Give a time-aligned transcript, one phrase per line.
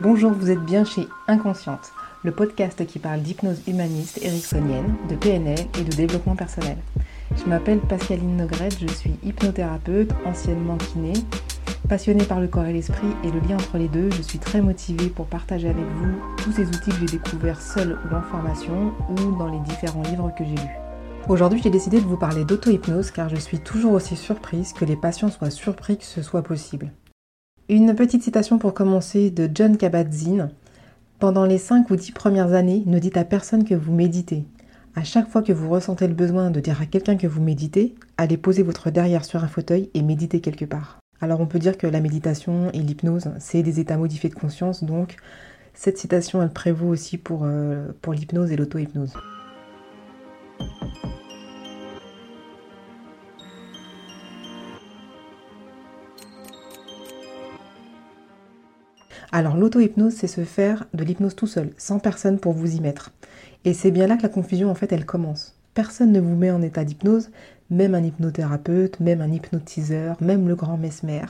[0.00, 1.92] Bonjour, vous êtes bien chez Inconsciente,
[2.22, 6.76] le podcast qui parle d'hypnose humaniste ericksonienne, de PNL et de développement personnel.
[7.36, 11.14] Je m'appelle Pascaline Nogrette, je suis hypnothérapeute, anciennement kiné.
[11.88, 14.60] Passionnée par le corps et l'esprit et le lien entre les deux, je suis très
[14.60, 18.92] motivée pour partager avec vous tous ces outils que j'ai découverts seul ou en formation
[19.10, 20.78] ou dans les différents livres que j'ai lus.
[21.28, 24.96] Aujourd'hui, j'ai décidé de vous parler d'auto-hypnose car je suis toujours aussi surprise que les
[24.96, 26.92] patients soient surpris que ce soit possible.
[27.70, 30.48] Une petite citation pour commencer de John Kabat-Zinn.
[31.18, 34.46] Pendant les 5 ou 10 premières années, ne dites à personne que vous méditez.
[34.96, 37.94] À chaque fois que vous ressentez le besoin de dire à quelqu'un que vous méditez,
[38.16, 40.98] allez poser votre derrière sur un fauteuil et méditez quelque part.
[41.20, 44.82] Alors on peut dire que la méditation et l'hypnose, c'est des états modifiés de conscience,
[44.82, 45.16] donc
[45.74, 49.12] cette citation, elle prévaut aussi pour, euh, pour l'hypnose et l'auto-hypnose.
[59.30, 63.12] Alors l'auto-hypnose, c'est se faire de l'hypnose tout seul, sans personne pour vous y mettre.
[63.66, 65.54] Et c'est bien là que la confusion, en fait, elle commence.
[65.74, 67.30] Personne ne vous met en état d'hypnose,
[67.70, 71.26] même un hypnothérapeute, même un hypnotiseur, même le grand mesmer.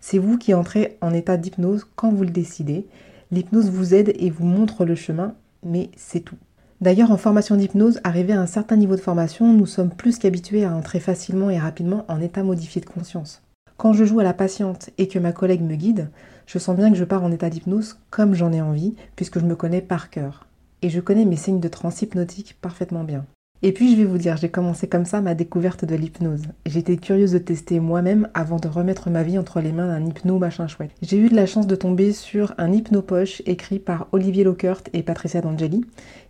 [0.00, 2.86] C'est vous qui entrez en état d'hypnose quand vous le décidez.
[3.30, 6.38] L'hypnose vous aide et vous montre le chemin, mais c'est tout.
[6.82, 10.64] D'ailleurs, en formation d'hypnose, arrivé à un certain niveau de formation, nous sommes plus qu'habitués
[10.64, 13.42] à entrer facilement et rapidement en état modifié de conscience.
[13.80, 16.10] Quand je joue à la patiente et que ma collègue me guide,
[16.44, 19.46] je sens bien que je pars en état d'hypnose comme j'en ai envie, puisque je
[19.46, 20.46] me connais par cœur.
[20.82, 23.24] Et je connais mes signes de transe hypnotique parfaitement bien.
[23.62, 26.44] Et puis je vais vous dire, j'ai commencé comme ça ma découverte de l'hypnose.
[26.64, 30.38] J'étais curieuse de tester moi-même avant de remettre ma vie entre les mains d'un hypno
[30.38, 30.92] machin chouette.
[31.02, 35.02] J'ai eu de la chance de tomber sur un hypnopoche écrit par Olivier Lockert et
[35.02, 35.84] Patricia D'Angeli,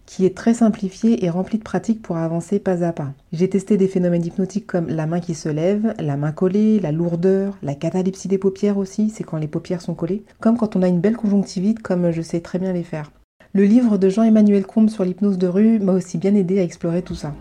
[0.07, 3.13] qui est très simplifié et rempli de pratiques pour avancer pas à pas.
[3.33, 6.91] J'ai testé des phénomènes hypnotiques comme la main qui se lève, la main collée, la
[6.91, 10.83] lourdeur, la catalepsie des paupières aussi, c'est quand les paupières sont collées, comme quand on
[10.83, 13.13] a une belle conjonctivite comme je sais très bien les faire.
[13.53, 17.03] Le livre de Jean-Emmanuel Combe sur l'hypnose de rue m'a aussi bien aidé à explorer
[17.03, 17.35] tout ça.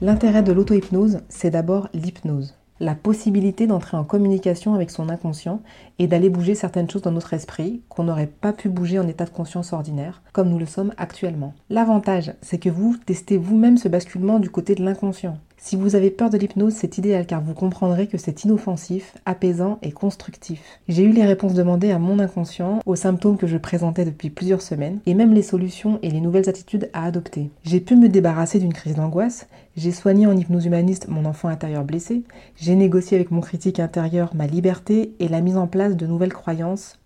[0.00, 5.60] L'intérêt de l'auto-hypnose, c'est d'abord l'hypnose la possibilité d'entrer en communication avec son inconscient
[5.98, 9.26] et d'aller bouger certaines choses dans notre esprit qu'on n'aurait pas pu bouger en état
[9.26, 11.52] de conscience ordinaire, comme nous le sommes actuellement.
[11.68, 15.36] L'avantage, c'est que vous testez vous-même ce basculement du côté de l'inconscient.
[15.62, 19.78] Si vous avez peur de l'hypnose, c'est idéal car vous comprendrez que c'est inoffensif, apaisant
[19.82, 20.62] et constructif.
[20.88, 24.62] J'ai eu les réponses demandées à mon inconscient, aux symptômes que je présentais depuis plusieurs
[24.62, 27.50] semaines, et même les solutions et les nouvelles attitudes à adopter.
[27.62, 31.84] J'ai pu me débarrasser d'une crise d'angoisse, j'ai soigné en hypnose humaniste mon enfant intérieur
[31.84, 32.22] blessé,
[32.56, 36.32] j'ai négocié avec mon critique intérieur ma liberté et la mise en place de nouvelles
[36.32, 36.99] croyances,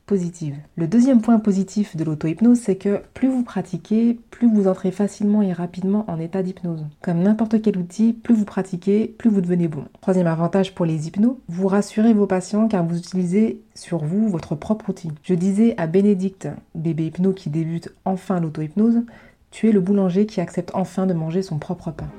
[0.77, 5.41] Le deuxième point positif de l'auto-hypnose, c'est que plus vous pratiquez, plus vous entrez facilement
[5.41, 6.85] et rapidement en état d'hypnose.
[7.01, 9.85] Comme n'importe quel outil, plus vous pratiquez, plus vous devenez bon.
[10.03, 14.55] Troisième avantage pour les hypnos, vous rassurez vos patients car vous utilisez sur vous votre
[14.55, 15.11] propre outil.
[15.23, 19.05] Je disais à Bénédicte, bébé hypno qui débute enfin l'auto-hypnose,
[19.51, 22.11] tu es le boulanger qui accepte enfin de manger son propre pain.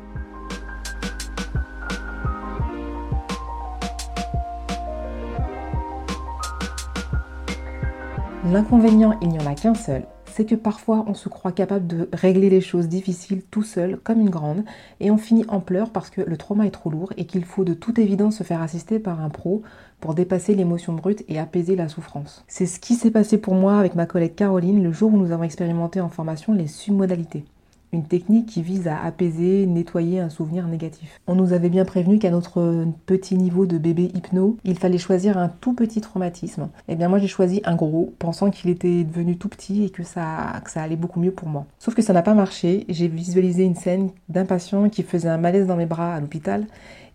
[8.51, 12.07] L'inconvénient, il n'y en a qu'un seul, c'est que parfois on se croit capable de
[12.13, 14.63] régler les choses difficiles tout seul, comme une grande,
[14.99, 17.63] et on finit en pleurs parce que le trauma est trop lourd et qu'il faut
[17.63, 19.63] de toute évidence se faire assister par un pro
[19.99, 22.45] pour dépasser l'émotion brute et apaiser la souffrance.
[22.47, 25.31] C'est ce qui s'est passé pour moi avec ma collègue Caroline le jour où nous
[25.31, 27.45] avons expérimenté en formation les submodalités
[27.91, 31.19] une technique qui vise à apaiser, nettoyer un souvenir négatif.
[31.27, 35.37] On nous avait bien prévenu qu'à notre petit niveau de bébé hypno, il fallait choisir
[35.37, 36.69] un tout petit traumatisme.
[36.87, 40.03] Eh bien moi j'ai choisi un gros, pensant qu'il était devenu tout petit et que
[40.03, 41.65] ça, que ça allait beaucoup mieux pour moi.
[41.79, 45.37] Sauf que ça n'a pas marché, j'ai visualisé une scène d'un patient qui faisait un
[45.37, 46.67] malaise dans mes bras à l'hôpital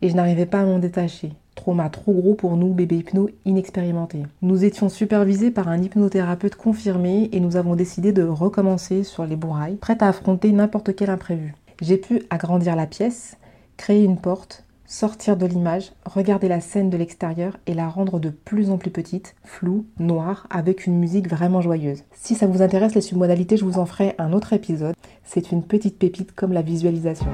[0.02, 4.22] et je n'arrivais pas à m'en détacher trauma trop gros pour nous, bébés hypno inexpérimentés.
[4.42, 9.36] Nous étions supervisés par un hypnothérapeute confirmé et nous avons décidé de recommencer sur les
[9.36, 11.54] bourrailles, prêtes à affronter n'importe quel imprévu.
[11.80, 13.36] J'ai pu agrandir la pièce,
[13.76, 18.30] créer une porte, sortir de l'image, regarder la scène de l'extérieur et la rendre de
[18.30, 22.02] plus en plus petite, floue, noire, avec une musique vraiment joyeuse.
[22.12, 24.96] Si ça vous intéresse les submodalités, je vous en ferai un autre épisode.
[25.24, 27.30] C'est une petite pépite comme la visualisation.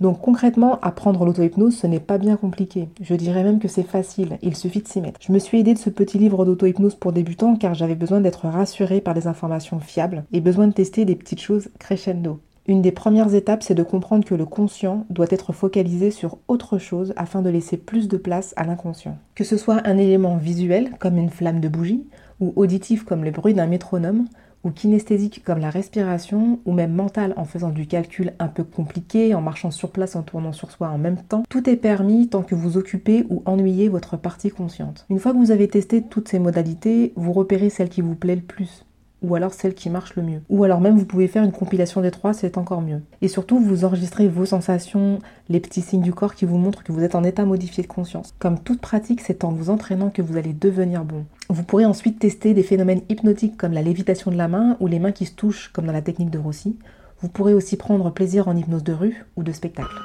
[0.00, 2.88] Donc concrètement, apprendre l'auto-hypnose, ce n'est pas bien compliqué.
[3.00, 5.20] Je dirais même que c'est facile, il suffit de s'y mettre.
[5.20, 8.46] Je me suis aidée de ce petit livre d'auto-hypnose pour débutants car j'avais besoin d'être
[8.46, 12.40] rassurée par des informations fiables et besoin de tester des petites choses crescendo.
[12.68, 16.76] Une des premières étapes, c'est de comprendre que le conscient doit être focalisé sur autre
[16.76, 19.16] chose afin de laisser plus de place à l'inconscient.
[19.34, 22.04] Que ce soit un élément visuel, comme une flamme de bougie,
[22.40, 24.26] ou auditif comme le bruit d'un métronome,
[24.64, 29.34] ou kinesthésique comme la respiration, ou même mental en faisant du calcul un peu compliqué,
[29.34, 32.42] en marchant sur place, en tournant sur soi en même temps, tout est permis tant
[32.42, 35.06] que vous occupez ou ennuyez votre partie consciente.
[35.10, 38.36] Une fois que vous avez testé toutes ces modalités, vous repérez celle qui vous plaît
[38.36, 38.84] le plus
[39.22, 40.40] ou alors celle qui marche le mieux.
[40.48, 43.00] Ou alors même vous pouvez faire une compilation des trois, c'est encore mieux.
[43.22, 45.18] Et surtout, vous enregistrez vos sensations,
[45.48, 47.88] les petits signes du corps qui vous montrent que vous êtes en état modifié de
[47.88, 48.34] conscience.
[48.38, 51.24] Comme toute pratique, c'est en vous entraînant que vous allez devenir bon.
[51.48, 54.98] Vous pourrez ensuite tester des phénomènes hypnotiques comme la lévitation de la main ou les
[54.98, 56.76] mains qui se touchent comme dans la technique de Rossi.
[57.20, 59.96] Vous pourrez aussi prendre plaisir en hypnose de rue ou de spectacle.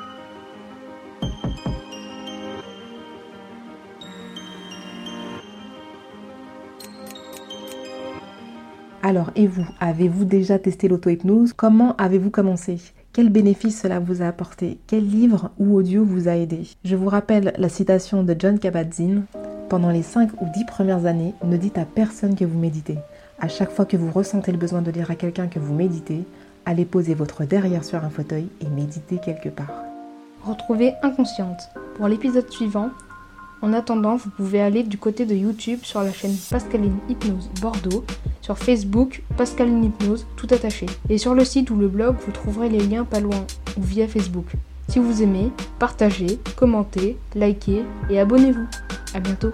[9.05, 11.51] Alors, et vous, avez-vous déjà testé l'auto-hypnose?
[11.51, 12.79] Comment avez-vous commencé?
[13.11, 14.79] Quel bénéfice cela vous a apporté?
[14.88, 16.61] Quel livre ou audio vous a aidé?
[16.85, 19.25] Je vous rappelle la citation de John Kabat-Zinn
[19.67, 22.97] pendant les 5 ou 10 premières années, ne dites à personne que vous méditez.
[23.41, 26.23] À chaque fois que vous ressentez le besoin de dire à quelqu'un que vous méditez,
[26.65, 29.83] allez poser votre derrière sur un fauteuil et méditez quelque part.
[30.45, 31.59] Retrouvez Inconsciente.
[31.97, 32.89] Pour l'épisode suivant,
[33.61, 38.05] en attendant, vous pouvez aller du côté de YouTube sur la chaîne Pascaline Hypnose Bordeaux,
[38.43, 42.69] sur Facebook Pascaline Hypnose tout attaché, et sur le site ou le blog vous trouverez
[42.69, 43.47] les liens pas loin
[43.77, 44.51] ou via Facebook.
[44.89, 45.49] Si vous aimez,
[45.79, 48.67] partagez, commentez, likez et abonnez-vous.
[49.15, 49.53] A bientôt